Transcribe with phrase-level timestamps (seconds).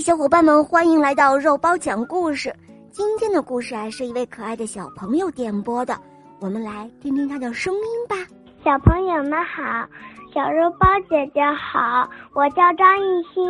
[0.00, 2.54] 小伙伴们，欢迎来到肉包讲故事。
[2.90, 5.94] 今天的故事啊，是一位可爱的小朋友点播的，
[6.40, 8.16] 我们来听听他的声音吧。
[8.64, 9.86] 小朋友们好，
[10.32, 13.44] 小肉包姐姐好，我叫张艺兴，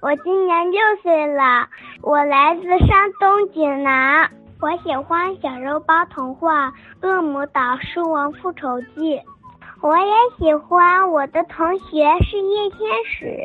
[0.00, 1.68] 我今年六岁了，
[2.00, 4.30] 我来自山东济南，
[4.60, 6.68] 我喜欢小肉包童话
[7.02, 9.16] 《恶魔岛狮王复仇记》，
[9.80, 13.36] 我也喜欢我的同学是叶天使。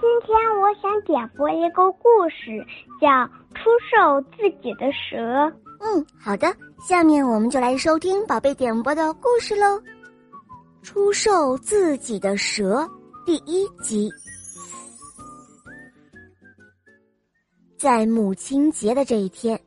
[0.00, 2.66] 今天我想点播一个故事，
[2.98, 3.06] 叫
[3.52, 5.18] 《出售自己的蛇》。
[5.78, 9.66] 嗯，好的，下面我们就来收听宝贝点播的故事喽，
[10.82, 12.76] 《出售自己的蛇》
[13.26, 14.10] 第一集。
[17.76, 19.60] 在母亲节的这一天，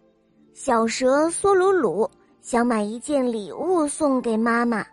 [0.56, 2.10] 小蛇梭鲁鲁
[2.42, 4.84] 想买一件礼物送给妈妈，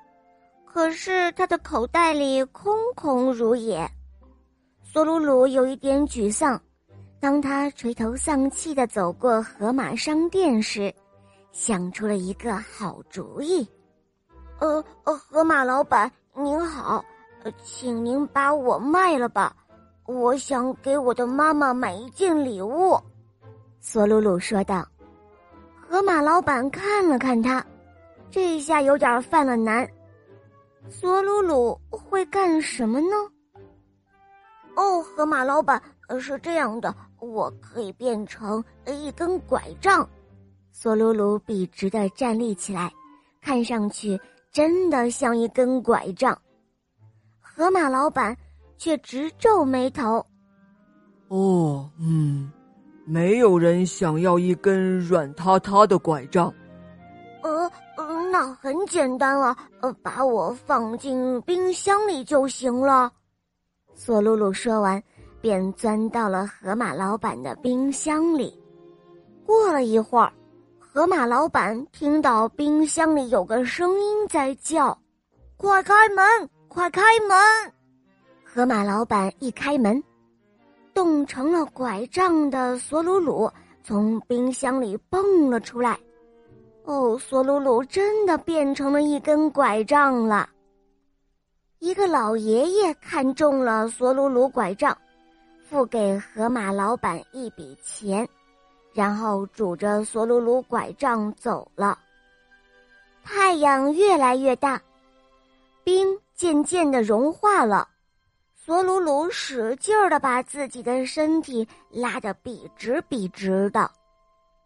[0.67, 3.91] 可是他的口袋里空空如也。
[4.93, 6.61] 索鲁鲁有一点沮丧，
[7.21, 10.93] 当他垂头丧气的走过河马商店时，
[11.53, 13.65] 想出了一个好主意。
[14.59, 17.05] 呃呃，河马老板您好，
[17.63, 19.55] 请您把我卖了吧，
[20.07, 23.01] 我想给我的妈妈买一件礼物。
[23.79, 24.85] 索鲁鲁说道。
[25.89, 27.65] 河马老板看了看他，
[28.29, 29.89] 这一下有点犯了难。
[30.89, 33.15] 索鲁鲁会干什么呢？
[34.77, 35.81] 哦，河马老板，
[36.19, 40.09] 是这样的，我可以变成一根拐杖。
[40.73, 42.91] 索鲁鲁笔直的站立起来，
[43.43, 44.19] 看上去
[44.51, 46.37] 真的像一根拐杖。
[47.41, 48.35] 河马老板
[48.79, 50.25] 却直皱眉头。
[51.29, 52.51] 哦，嗯，
[53.05, 56.53] 没有人想要一根软塌塌的拐杖。
[57.43, 57.71] 呃，
[58.31, 63.13] 那很简单啊，呃，把我放进冰箱里就行了。
[63.95, 65.03] 索鲁鲁说完，
[65.41, 68.59] 便钻到了河马老板的冰箱里。
[69.45, 70.33] 过了一会儿，
[70.79, 74.97] 河马老板听到冰箱里有个声音在叫
[75.57, 76.25] ：“快开门！
[76.69, 77.37] 快开门！”
[78.45, 80.03] 河马老板一开门，
[80.95, 83.51] 冻成了拐杖的索鲁鲁
[83.85, 85.99] 从冰箱里蹦了出来。
[86.85, 90.49] 哦，索鲁鲁真的变成了一根拐杖了。
[91.81, 94.97] 一个老爷爷看中了索鲁鲁拐杖，
[95.67, 98.29] 付给河马老板一笔钱，
[98.93, 101.99] 然后拄着索鲁鲁拐杖走了。
[103.25, 104.79] 太阳越来越大，
[105.83, 107.89] 冰渐渐的融化了，
[108.55, 113.91] 索鲁鲁使劲儿的把自己的身体拉得笔直笔直的。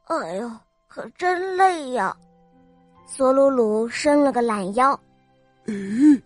[0.07, 0.51] 哎呦，
[0.89, 2.17] 可真累呀！
[3.07, 4.99] 索鲁鲁伸了个懒腰。
[5.67, 6.24] 咦，呃。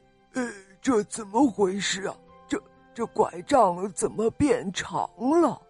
[0.80, 2.16] 这怎么回事啊？
[2.46, 2.60] 这
[2.94, 5.60] 这拐杖怎么变长了？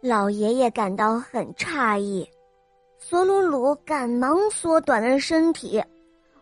[0.00, 2.28] 老爷爷感到很诧异。
[2.98, 5.82] 索鲁鲁赶忙缩短了身体，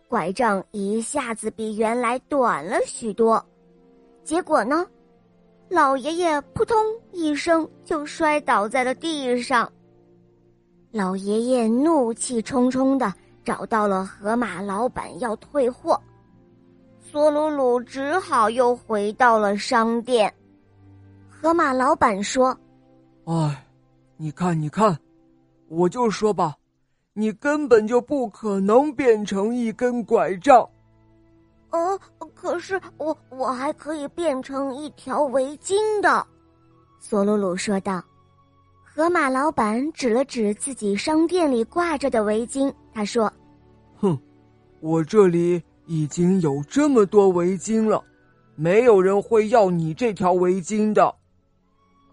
[0.07, 3.43] 拐杖一下子比原来短了许多。
[4.23, 4.85] 结果呢，
[5.69, 6.77] 老爷爷扑通
[7.11, 9.71] 一声就摔倒在了地上。
[10.91, 16.01] 老爷爷怒气冲冲的找到了河马老板要退货。
[17.11, 20.31] 索鲁鲁只好又回到了商店。
[21.27, 22.55] 河马老板说
[23.25, 23.65] ：“哎，
[24.15, 24.95] 你看，你看，
[25.69, 26.55] 我就说吧，
[27.13, 30.63] 你根本就不可能变成一根拐杖。
[31.71, 31.99] ”“呃，
[32.35, 36.23] 可是我我还可以变成一条围巾的。”
[37.01, 38.03] 索鲁鲁说道。
[38.83, 43.31] 河马老板指了指自己商店里挂着的围巾，他说
[43.97, 44.15] ：“哼，
[44.79, 45.59] 我这里。”
[45.89, 48.03] 已经有这么多围巾了，
[48.55, 51.15] 没有人会要你这条围巾的。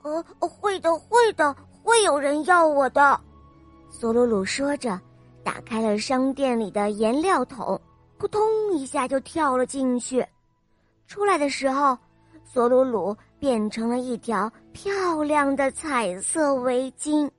[0.00, 3.20] 呃，会的，会的，会有人要我的。
[3.90, 4.98] 索鲁鲁说着，
[5.44, 7.78] 打开了商店里的颜料桶，
[8.16, 8.40] 扑通
[8.72, 10.26] 一下就跳了进去。
[11.06, 11.98] 出来的时候，
[12.44, 17.30] 索鲁鲁变成了一条漂亮的彩色围巾。